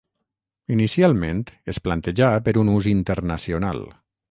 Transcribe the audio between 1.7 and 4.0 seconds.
es plantejà per un ús internacional.